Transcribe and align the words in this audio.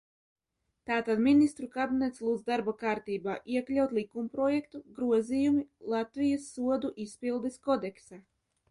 "Tātad 0.91 1.19
Ministru 1.25 1.69
kabinets 1.75 2.23
lūdz 2.29 2.41
darba 2.47 2.75
kārtībā 2.79 3.37
iekļaut 3.59 3.95
likumprojektu 3.99 4.83
"Grozījumi 4.99 5.63
Latvijas 5.97 6.53
Sodu 6.59 6.97
izpildes 7.09 7.65
kodeksā"." 7.71 8.23